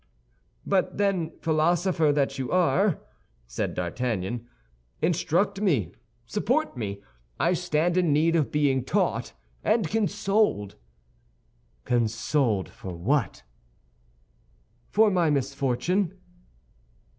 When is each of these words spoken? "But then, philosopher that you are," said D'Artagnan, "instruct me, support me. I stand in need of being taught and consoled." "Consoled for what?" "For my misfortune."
"But 0.65 0.97
then, 0.97 1.33
philosopher 1.41 2.11
that 2.11 2.39
you 2.39 2.51
are," 2.51 2.99
said 3.45 3.75
D'Artagnan, 3.75 4.47
"instruct 4.99 5.61
me, 5.61 5.93
support 6.25 6.75
me. 6.75 7.03
I 7.39 7.53
stand 7.53 7.97
in 7.97 8.11
need 8.11 8.35
of 8.35 8.51
being 8.51 8.83
taught 8.83 9.33
and 9.63 9.87
consoled." 9.87 10.73
"Consoled 11.85 12.67
for 12.67 12.95
what?" 12.95 13.43
"For 14.89 15.11
my 15.11 15.29
misfortune." 15.29 16.17